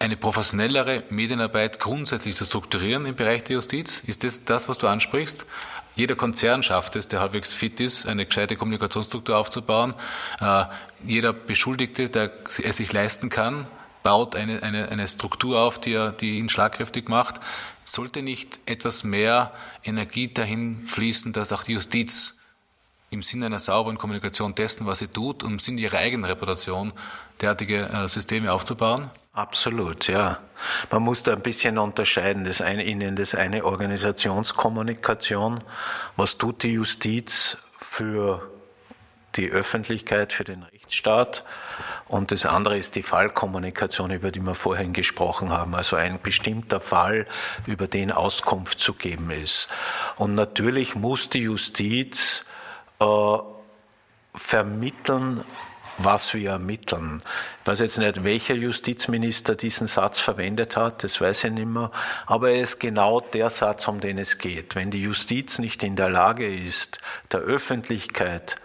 [0.00, 4.00] eine professionellere Medienarbeit grundsätzlich zu strukturieren im Bereich der Justiz?
[4.00, 5.46] Ist das das, was du ansprichst?
[5.94, 9.94] Jeder Konzern schafft es, der halbwegs fit ist, eine gescheite Kommunikationsstruktur aufzubauen.
[11.04, 13.66] Jeder Beschuldigte, der es sich leisten kann,
[14.02, 17.40] baut eine, eine, eine Struktur auf, die, die ihn schlagkräftig macht.
[17.84, 22.38] Sollte nicht etwas mehr Energie dahin fließen, dass auch die Justiz
[23.10, 26.92] im Sinne einer sauberen Kommunikation testen, was sie tut, um im Sinne ihrer eigenen Reputation
[27.40, 29.10] derartige äh, Systeme aufzubauen?
[29.32, 30.38] Absolut, ja.
[30.90, 32.44] Man muss da ein bisschen unterscheiden.
[32.44, 35.62] Das eine, Ihnen das eine Organisationskommunikation.
[36.16, 38.48] Was tut die Justiz für
[39.36, 41.44] die Öffentlichkeit, für den Rechtsstaat?
[42.06, 45.74] Und das andere ist die Fallkommunikation, über die wir vorhin gesprochen haben.
[45.74, 47.26] Also ein bestimmter Fall,
[47.66, 49.68] über den Auskunft zu geben ist.
[50.16, 52.44] Und natürlich muss die Justiz
[53.00, 53.38] äh,
[54.34, 55.42] vermitteln,
[55.98, 57.22] was wir ermitteln.
[57.60, 61.92] Ich weiß jetzt nicht, welcher Justizminister diesen Satz verwendet hat, das weiß ich nicht mehr,
[62.26, 64.74] aber er ist genau der Satz, um den es geht.
[64.74, 68.56] Wenn die Justiz nicht in der Lage ist, der Öffentlichkeit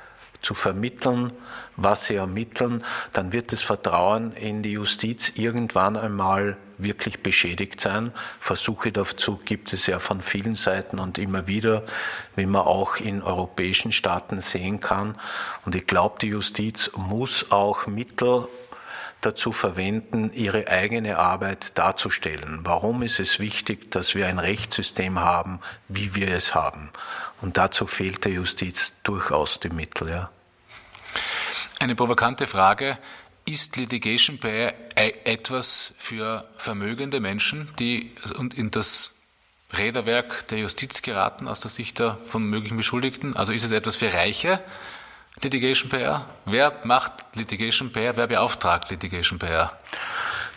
[0.41, 1.32] zu vermitteln,
[1.75, 8.12] was sie ermitteln, dann wird das Vertrauen in die Justiz irgendwann einmal wirklich beschädigt sein.
[8.39, 11.84] Versuche dazu gibt es ja von vielen Seiten und immer wieder,
[12.36, 15.15] wie man auch in europäischen Staaten sehen kann.
[15.65, 18.47] Und ich glaube, die Justiz muss auch Mittel
[19.21, 22.62] dazu verwenden, ihre eigene Arbeit darzustellen.
[22.63, 26.91] Warum ist es wichtig, dass wir ein Rechtssystem haben, wie wir es haben?
[27.41, 30.10] Und dazu fehlt der Justiz durchaus die Mittel.
[30.10, 30.29] Ja.
[31.79, 32.97] Eine provokante Frage.
[33.45, 38.12] Ist Litigation bei etwas für vermögende Menschen, die
[38.55, 39.15] in das
[39.75, 43.36] Räderwerk der Justiz geraten aus der Sicht der von möglichen Beschuldigten?
[43.36, 44.62] Also ist es etwas für Reiche,
[45.41, 46.25] Litigation PR?
[46.45, 48.17] Wer macht Litigation PR?
[48.17, 49.71] Wer beauftragt Litigation PR?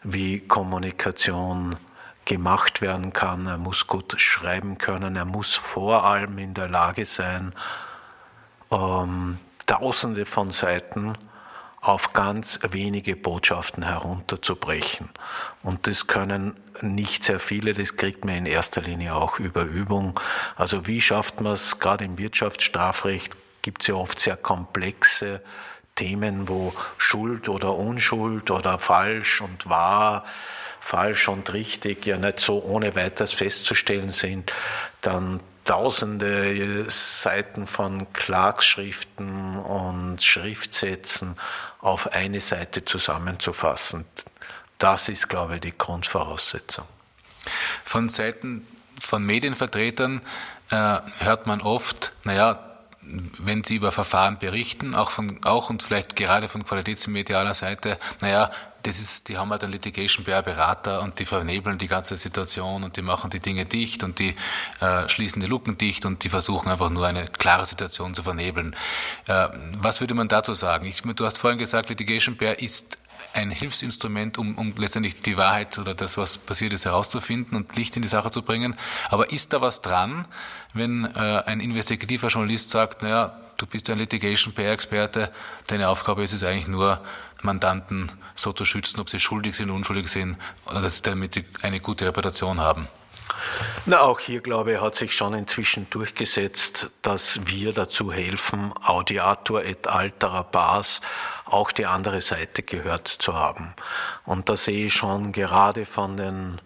[0.01, 1.75] wie Kommunikation
[2.25, 3.45] gemacht werden kann.
[3.45, 5.15] Er muss gut schreiben können.
[5.15, 7.53] Er muss vor allem in der Lage sein,
[8.71, 11.15] ähm, Tausende von Seiten
[11.81, 15.09] auf ganz wenige Botschaften herunterzubrechen.
[15.63, 20.19] Und das können nicht sehr viele, das kriegt man in erster Linie auch über Übung.
[20.55, 25.41] Also wie schafft man es, gerade im Wirtschaftsstrafrecht gibt es ja oft sehr komplexe
[25.95, 30.23] Themen, wo Schuld oder Unschuld oder falsch und wahr,
[30.79, 34.51] falsch und richtig ja nicht so ohne weiteres festzustellen sind,
[35.01, 41.37] dann tausende Seiten von Klagschriften und Schriftsätzen
[41.79, 44.05] auf eine Seite zusammenzufassen.
[44.79, 46.85] Das ist, glaube ich, die Grundvoraussetzung.
[47.83, 48.65] Von Seiten
[48.99, 50.21] von Medienvertretern
[50.71, 52.68] äh, hört man oft, naja,
[53.37, 58.51] wenn sie über Verfahren berichten, auch, von, auch und vielleicht gerade von qualitätsmedialer Seite, naja,
[58.83, 62.83] das ist, die haben halt einen Litigation PR Berater und die vernebeln die ganze Situation
[62.83, 64.35] und die machen die Dinge dicht und die
[64.79, 68.75] äh, schließen die Lücken dicht und die versuchen einfach nur eine klare Situation zu vernebeln.
[69.27, 70.85] Äh, was würde man dazu sagen?
[70.85, 73.01] Ich, du hast vorhin gesagt, Litigation PR ist
[73.33, 77.95] ein Hilfsinstrument, um, um letztendlich die Wahrheit oder das, was passiert ist, herauszufinden und Licht
[77.95, 78.75] in die Sache zu bringen.
[79.09, 80.25] Aber ist da was dran,
[80.73, 85.31] wenn äh, ein investigativer Journalist sagt, naja, du bist ein Litigation PR-Experte,
[85.67, 87.01] deine Aufgabe ist es eigentlich nur,
[87.41, 90.37] Mandanten so zu schützen, ob sie schuldig sind, unschuldig sind,
[91.03, 92.87] damit sie eine gute Reputation haben?
[93.85, 99.63] Na, auch hier, glaube ich, hat sich schon inzwischen durchgesetzt, dass wir dazu helfen, Audiator
[99.63, 101.01] et altera pars
[101.45, 103.73] auch die andere Seite gehört zu haben.
[104.25, 106.61] Und da sehe ich schon gerade von den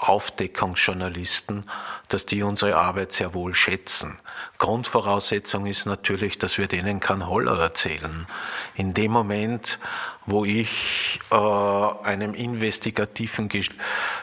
[0.00, 1.64] Aufdeckungsjournalisten,
[2.08, 4.18] dass die unsere Arbeit sehr wohl schätzen.
[4.56, 8.26] Grundvoraussetzung ist natürlich, dass wir denen kein Holler erzählen.
[8.74, 9.78] In dem Moment,
[10.26, 13.48] wo ich äh, einem investigativen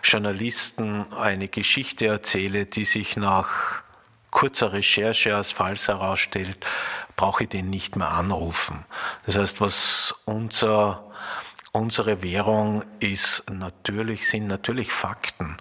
[0.03, 3.81] Journalisten eine Geschichte erzähle, die sich nach
[4.31, 6.57] kurzer Recherche als falsch herausstellt,
[7.15, 8.85] brauche ich den nicht mehr anrufen.
[9.25, 11.03] Das heißt, was unser
[11.77, 15.57] unsere Währung ist natürlich, sind natürlich Fakten.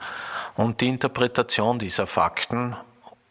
[0.55, 2.77] Und die Interpretation dieser Fakten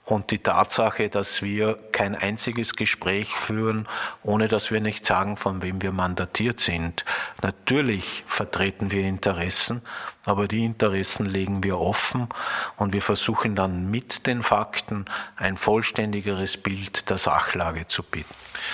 [0.05, 3.87] und die Tatsache, dass wir kein einziges Gespräch führen,
[4.21, 7.03] ohne dass wir nicht sagen, von wem wir mandatiert sind.
[7.41, 9.81] Natürlich vertreten wir Interessen,
[10.23, 12.29] aber die Interessen legen wir offen
[12.77, 15.05] und wir versuchen dann mit den Fakten
[15.37, 18.33] ein vollständigeres Bild der Sachlage zu bieten.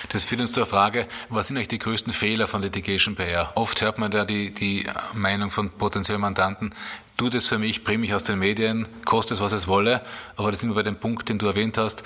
[0.09, 3.51] Das führt uns zur Frage, was sind eigentlich die größten Fehler von Litigation PR?
[3.55, 6.73] Oft hört man da die, die Meinung von potenziellen Mandanten,
[7.21, 10.01] tu das für mich, bring mich aus den Medien, koste es, was es wolle.
[10.38, 12.01] Aber da sind wir bei dem Punkt, den du erwähnt hast.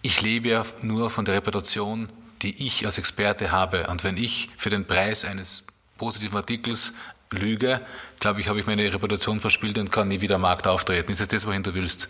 [0.00, 2.08] Ich lebe ja nur von der Reputation,
[2.40, 3.88] die ich als Experte habe.
[3.88, 5.66] Und wenn ich für den Preis eines
[5.98, 6.94] positiven Artikels
[7.30, 7.82] lüge,
[8.20, 11.12] glaube ich, habe ich meine Reputation verspielt und kann nie wieder am Markt auftreten.
[11.12, 12.08] Ist das das, wohin du willst?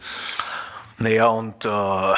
[0.99, 2.15] Naja, und äh,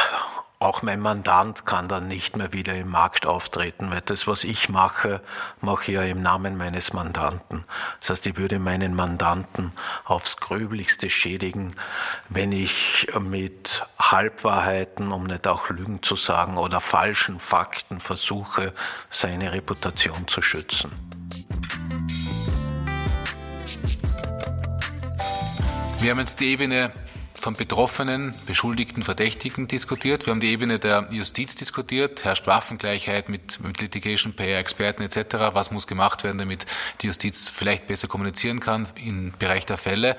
[0.63, 4.69] auch mein Mandant kann dann nicht mehr wieder im Markt auftreten, weil das, was ich
[4.69, 5.23] mache,
[5.63, 7.65] mache ich ja im Namen meines Mandanten.
[8.01, 9.73] Das heißt, ich würde meinen Mandanten
[10.05, 11.75] aufs Gröblichste schädigen,
[12.29, 18.75] wenn ich mit Halbwahrheiten, um nicht auch Lügen zu sagen, oder falschen Fakten versuche,
[19.11, 20.93] seine Reputation zu schützen.
[26.01, 26.93] Wir haben jetzt die Ebene
[27.41, 30.27] von Betroffenen, Beschuldigten, Verdächtigen diskutiert.
[30.27, 32.25] Wir haben die Ebene der Justiz diskutiert.
[32.25, 35.37] Herrscht Waffengleichheit mit, mit Litigation Payer, Experten etc.
[35.53, 36.67] Was muss gemacht werden, damit
[37.01, 40.17] die Justiz vielleicht besser kommunizieren kann im Bereich der Fälle?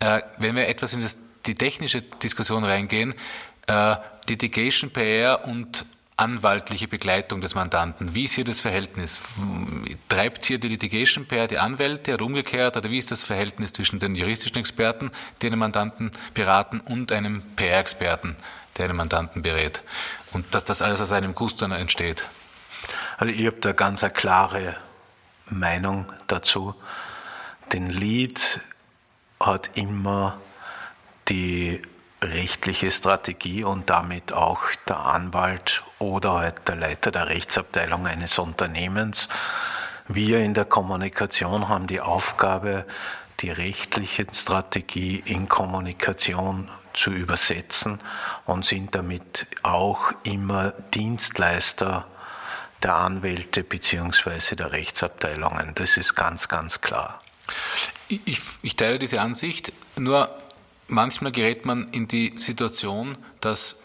[0.00, 3.14] Äh, wenn wir etwas in das, die technische Diskussion reingehen,
[3.66, 5.84] äh, Litigation Payer und
[6.18, 8.14] anwaltliche Begleitung des Mandanten.
[8.14, 9.22] Wie ist hier das Verhältnis?
[10.08, 12.76] Treibt hier die Litigation Pair die Anwälte oder umgekehrt?
[12.76, 17.42] Oder wie ist das Verhältnis zwischen den juristischen Experten, die einen Mandanten beraten, und einem
[17.54, 18.36] PR-Experten,
[18.76, 19.82] der einen Mandanten berät?
[20.32, 22.24] Und dass das alles aus einem Gusto entsteht?
[23.16, 24.76] Also ich habe da ganz eine klare
[25.46, 26.74] Meinung dazu.
[27.72, 28.60] Den Lead
[29.40, 30.40] hat immer
[31.28, 31.80] die
[32.22, 39.28] rechtliche Strategie und damit auch der Anwalt oder halt der Leiter der Rechtsabteilung eines Unternehmens.
[40.08, 42.86] Wir in der Kommunikation haben die Aufgabe,
[43.40, 48.00] die rechtliche Strategie in Kommunikation zu übersetzen
[48.46, 52.06] und sind damit auch immer Dienstleister
[52.82, 54.56] der Anwälte bzw.
[54.56, 55.74] der Rechtsabteilungen.
[55.74, 57.22] Das ist ganz, ganz klar.
[58.08, 60.36] Ich, ich teile diese Ansicht, nur
[60.88, 63.82] manchmal gerät man in die Situation, dass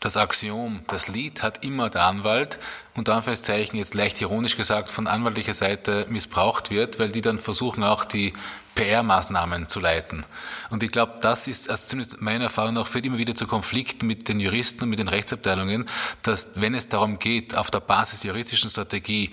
[0.00, 2.58] das Axiom, das Lied hat immer der Anwalt,
[2.94, 7.84] unter Anführungszeichen jetzt leicht ironisch gesagt, von anwaltlicher Seite missbraucht wird, weil die dann versuchen
[7.84, 8.32] auch die
[8.74, 10.24] PR-Maßnahmen zu leiten.
[10.70, 14.06] Und ich glaube, das ist, also zumindest meiner Erfahrung nach, führt immer wieder zu Konflikten
[14.06, 15.88] mit den Juristen und mit den Rechtsabteilungen,
[16.22, 19.30] dass wenn es darum geht, auf der Basis der juristischen Strategie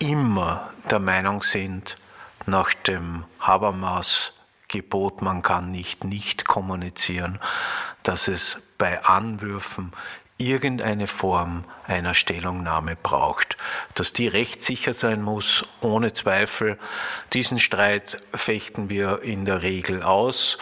[0.00, 1.98] immer der Meinung sind,
[2.46, 4.32] nach dem Habermas
[4.72, 7.38] Gebot, man kann nicht nicht kommunizieren,
[8.02, 9.92] dass es bei Anwürfen
[10.38, 13.56] irgendeine Form einer Stellungnahme braucht,
[13.94, 16.78] dass die rechtssicher sein muss, ohne Zweifel.
[17.32, 20.58] Diesen Streit fechten wir in der Regel aus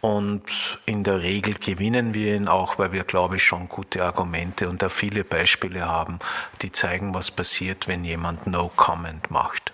[0.00, 0.42] und
[0.86, 4.82] in der Regel gewinnen wir ihn auch, weil wir, glaube ich, schon gute Argumente und
[4.82, 6.18] da viele Beispiele haben,
[6.62, 9.72] die zeigen, was passiert, wenn jemand No Comment macht.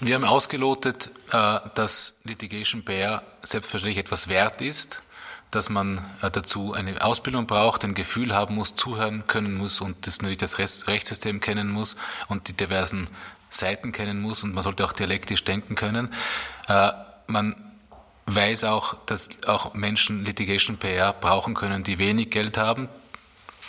[0.00, 5.02] Wir haben ausgelotet, äh, dass Litigation Bear selbstverständlich etwas wert ist,
[5.50, 10.06] dass man äh, dazu eine Ausbildung braucht, ein Gefühl haben muss, zuhören können muss und
[10.06, 11.96] das natürlich das Rechtssystem kennen muss
[12.28, 13.08] und die diversen
[13.50, 16.12] Seiten kennen muss und man sollte auch dialektisch denken können.
[16.68, 16.90] Äh,
[17.26, 17.54] man
[18.26, 22.88] weiß auch, dass auch Menschen Litigation PR brauchen können, die wenig Geld haben,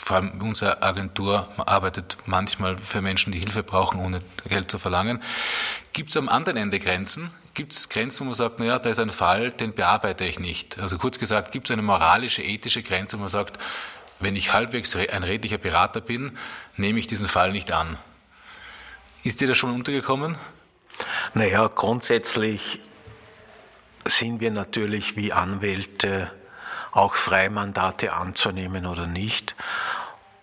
[0.05, 5.19] vor allem unsere Agentur arbeitet manchmal für Menschen, die Hilfe brauchen, ohne Geld zu verlangen.
[5.93, 7.31] Gibt es am anderen Ende Grenzen?
[7.55, 10.77] Gibt es Grenzen, wo man sagt, naja, da ist ein Fall, den bearbeite ich nicht?
[10.77, 13.57] Also kurz gesagt, gibt es eine moralische, ethische Grenze, wo man sagt,
[14.19, 16.37] wenn ich halbwegs ein redlicher Berater bin,
[16.77, 17.97] nehme ich diesen Fall nicht an.
[19.23, 20.35] Ist dir das schon untergekommen?
[21.33, 22.79] Naja, grundsätzlich
[24.05, 26.29] sind wir natürlich wie Anwälte
[26.95, 29.55] auch frei, Mandate anzunehmen oder nicht.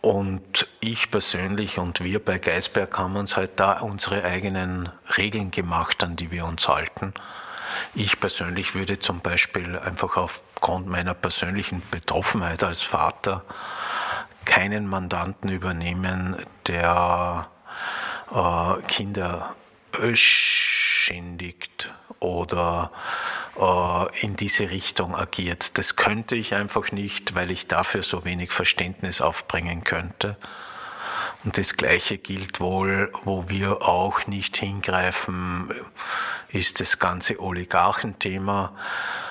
[0.02, 6.02] Und ich persönlich und wir bei Geisberg haben uns halt da unsere eigenen Regeln gemacht,
[6.02, 7.14] an die wir uns halten.
[7.94, 13.44] Ich persönlich würde zum Beispiel einfach aufgrund meiner persönlichen Betroffenheit als Vater
[14.44, 16.36] keinen Mandanten übernehmen,
[16.66, 17.46] der
[18.34, 19.54] äh, Kinder
[20.14, 23.41] schändigt oder äh,
[24.20, 25.76] in diese Richtung agiert.
[25.76, 30.36] Das könnte ich einfach nicht, weil ich dafür so wenig Verständnis aufbringen könnte.
[31.44, 35.70] Und das Gleiche gilt wohl, wo wir auch nicht hingreifen,
[36.48, 38.72] ist das ganze Oligarchenthema.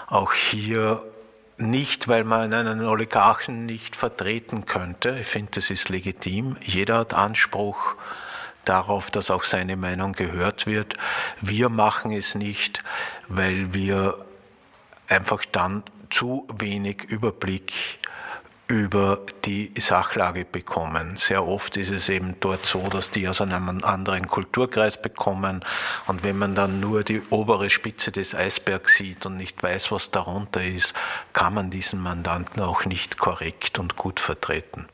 [0.07, 1.03] Auch hier
[1.57, 5.17] nicht, weil man einen Oligarchen nicht vertreten könnte.
[5.19, 6.57] Ich finde, das ist legitim.
[6.61, 7.95] Jeder hat Anspruch
[8.65, 10.95] darauf, dass auch seine Meinung gehört wird.
[11.41, 12.83] Wir machen es nicht,
[13.27, 14.25] weil wir
[15.07, 17.99] einfach dann zu wenig Überblick
[18.71, 21.17] über die Sachlage bekommen.
[21.17, 25.65] Sehr oft ist es eben dort so, dass die aus einem anderen Kulturkreis bekommen
[26.07, 30.11] und wenn man dann nur die obere Spitze des Eisbergs sieht und nicht weiß, was
[30.11, 30.93] darunter ist,
[31.33, 34.87] kann man diesen Mandanten auch nicht korrekt und gut vertreten.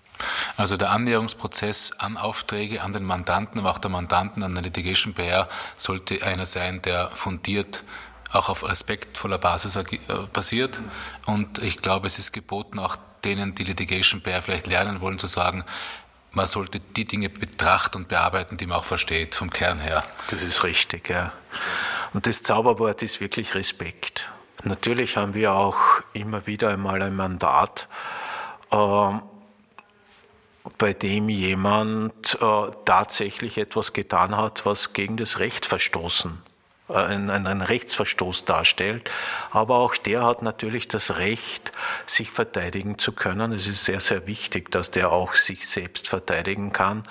[0.55, 5.13] Also der Annäherungsprozess an Aufträge, an den Mandanten, aber auch der Mandanten an der Litigation
[5.13, 7.83] PR sollte einer sein, der fundiert
[8.31, 9.79] auch auf respektvoller Basis
[10.33, 10.77] basiert.
[10.77, 15.19] Äh, Und ich glaube, es ist geboten, auch denen, die Litigation PR vielleicht lernen wollen,
[15.19, 15.63] zu sagen,
[16.31, 20.03] man sollte die Dinge betrachten und bearbeiten, die man auch versteht, vom Kern her.
[20.29, 21.31] Das ist richtig, ja.
[22.13, 24.29] Und das Zauberwort ist wirklich Respekt.
[24.63, 25.77] Natürlich haben wir auch
[26.13, 27.87] immer wieder einmal ein Mandat,
[28.71, 29.21] ähm,
[30.77, 36.41] bei dem jemand äh, tatsächlich etwas getan hat, was gegen das Recht verstoßen
[36.89, 39.09] einen, einen Rechtsverstoß darstellt.
[39.51, 41.71] Aber auch der hat natürlich das Recht,
[42.05, 43.51] sich verteidigen zu können.
[43.51, 47.03] Es ist sehr, sehr wichtig, dass der auch sich selbst verteidigen kann.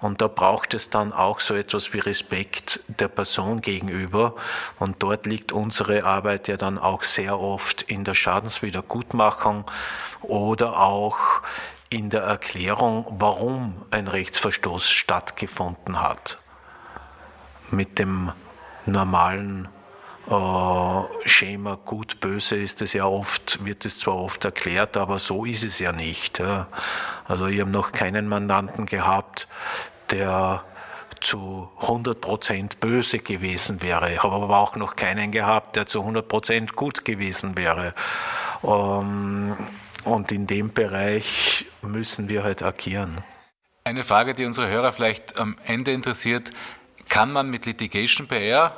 [0.00, 4.34] Und da braucht es dann auch so etwas wie Respekt der Person gegenüber.
[4.78, 9.64] Und dort liegt unsere Arbeit ja dann auch sehr oft in der Schadenswiedergutmachung
[10.22, 11.42] oder auch
[11.90, 16.38] in der Erklärung, warum ein Rechtsverstoß stattgefunden hat.
[17.70, 18.32] Mit dem
[18.86, 19.68] normalen
[20.28, 25.44] äh, Schema gut, böse ist es ja oft, wird es zwar oft erklärt, aber so
[25.44, 26.38] ist es ja nicht.
[26.38, 26.68] Ja.
[27.26, 29.48] Also ich habe noch keinen Mandanten gehabt,
[30.10, 30.64] der
[31.20, 34.12] zu 100% böse gewesen wäre.
[34.12, 37.94] Ich habe aber auch noch keinen gehabt, der zu 100% gut gewesen wäre.
[38.62, 39.56] Ähm,
[40.08, 43.18] und in dem Bereich müssen wir halt agieren.
[43.84, 46.50] Eine Frage, die unsere Hörer vielleicht am Ende interessiert.
[47.08, 48.76] Kann man mit Litigation PR,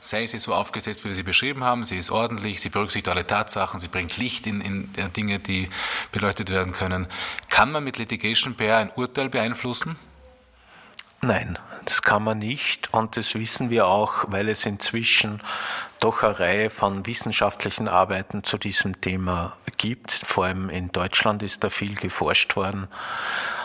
[0.00, 3.26] sei sie so aufgesetzt, wie wir sie beschrieben haben, sie ist ordentlich, sie berücksichtigt alle
[3.26, 5.68] Tatsachen, sie bringt Licht in, in Dinge, die
[6.12, 7.06] beleuchtet werden können,
[7.50, 9.98] kann man mit Litigation PR ein Urteil beeinflussen?
[11.20, 15.42] Nein, das kann man nicht und das wissen wir auch, weil es inzwischen
[16.00, 20.12] doch eine Reihe von wissenschaftlichen Arbeiten zu diesem Thema gibt.
[20.12, 22.88] Vor allem in Deutschland ist da viel geforscht worden.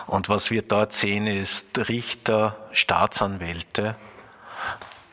[0.07, 3.95] Und was wir dort sehen, ist Richter, Staatsanwälte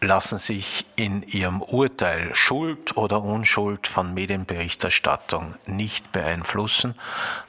[0.01, 6.95] lassen sich in ihrem Urteil Schuld oder Unschuld von Medienberichterstattung nicht beeinflussen.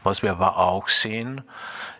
[0.03, 1.43] Was wir aber auch sehen,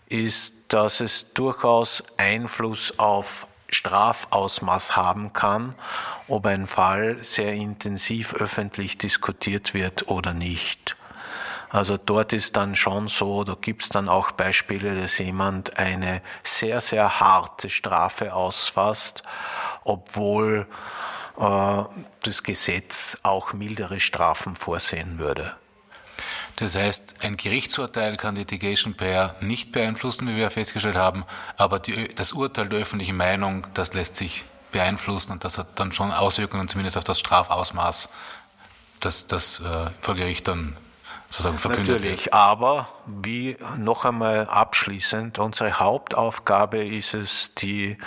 [0.08, 5.76] ist, dass es durchaus Einfluss auf Strafausmaß haben kann,
[6.28, 10.96] ob ein Fall sehr intensiv öffentlich diskutiert wird oder nicht.
[11.70, 16.22] Also dort ist dann schon so, da gibt es dann auch Beispiele, dass jemand eine
[16.44, 19.22] sehr, sehr harte Strafe ausfasst,
[19.84, 20.66] obwohl
[21.40, 21.84] äh,
[22.24, 25.56] das Gesetz auch mildere Strafen vorsehen würde.
[26.60, 31.24] Das heißt, ein Gerichtsurteil kann Litigation Pair nicht beeinflussen, wie wir festgestellt haben,
[31.56, 34.44] aber die, das Urteil der öffentlichen Meinung, das lässt sich
[34.74, 38.10] beeinflussen und das hat dann schon Auswirkungen zumindest auf das Strafausmaß,
[39.00, 40.76] das, das äh, vor Gericht dann
[41.30, 42.34] sozusagen verkündet Natürlich, wird.
[42.34, 47.98] aber wie noch einmal abschließend, unsere Hauptaufgabe ist es, die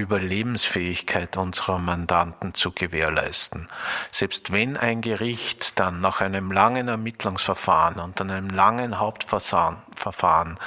[0.00, 3.68] Überlebensfähigkeit unserer Mandanten zu gewährleisten.
[4.10, 10.58] Selbst wenn ein Gericht dann nach einem langen Ermittlungsverfahren und einem langen Hauptverfahren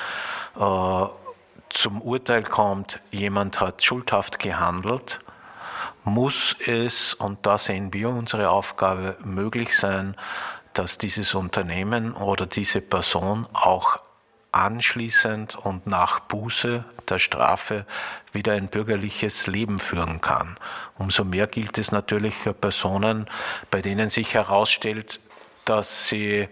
[0.60, 1.06] äh,
[1.70, 5.20] zum Urteil kommt, jemand hat schuldhaft gehandelt,
[6.04, 10.16] muss es, und da sehen wir unsere Aufgabe, möglich sein,
[10.74, 14.00] dass dieses Unternehmen oder diese Person auch
[14.54, 17.86] anschließend und nach Buße der Strafe
[18.32, 20.58] wieder ein bürgerliches Leben führen kann.
[20.98, 23.28] Umso mehr gilt es natürlich für Personen,
[23.72, 25.20] bei denen sich herausstellt,
[25.66, 26.48] dass sie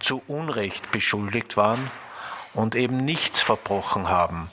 [0.00, 1.90] zu Unrecht beschuldigt waren
[2.54, 4.50] und eben nichts verbrochen haben.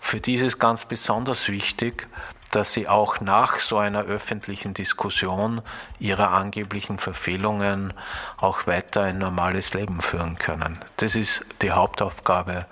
[0.00, 2.08] Für die ist es ganz besonders wichtig,
[2.50, 5.62] dass sie auch nach so einer öffentlichen Diskussion
[5.98, 7.94] ihrer angeblichen Verfehlungen
[8.38, 10.78] auch weiter ein normales Leben führen können.
[10.96, 12.66] Das ist die Hauptaufgabe,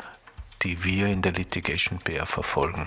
[0.63, 2.87] die wir in der Litigation PR verfolgen.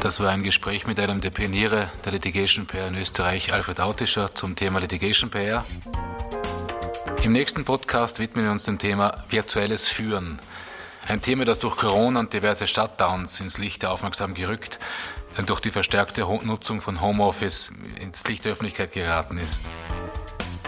[0.00, 4.34] Das war ein Gespräch mit einem der Pioniere der Litigation PR in Österreich, Alfred Autischer,
[4.34, 5.64] zum Thema Litigation PR.
[7.22, 10.40] Im nächsten Podcast widmen wir uns dem Thema virtuelles Führen.
[11.08, 14.78] Ein Thema, das durch Corona und diverse Shutdowns ins Licht der Aufmerksamkeit gerückt
[15.46, 19.68] durch die verstärkte Nutzung von Homeoffice ins Licht der Öffentlichkeit geraten ist.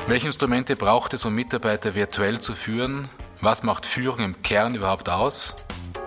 [0.07, 3.09] Welche Instrumente braucht es, um Mitarbeiter virtuell zu führen?
[3.41, 5.57] Was macht Führung im Kern überhaupt aus?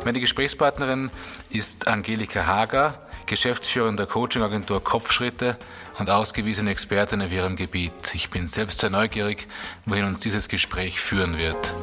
[0.06, 1.10] Meine Gesprächspartnerin
[1.50, 5.58] ist Angelika Hager, Geschäftsführerin der Coachingagentur Kopfschritte
[6.00, 8.14] und ausgewiesene Expertin auf ihrem Gebiet.
[8.14, 9.48] Ich bin selbst sehr neugierig,
[9.86, 11.74] wohin uns dieses Gespräch führen wird.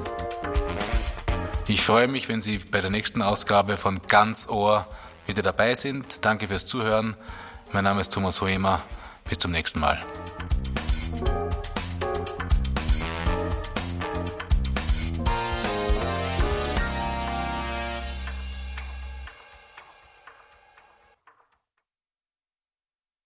[1.66, 4.86] Ich freue mich, wenn Sie bei der nächsten Ausgabe von Ganz Ohr
[5.26, 6.22] wieder dabei sind.
[6.22, 7.16] Danke fürs Zuhören.
[7.72, 8.82] Mein Name ist Thomas Hoemer.
[9.26, 10.04] Bis zum nächsten Mal.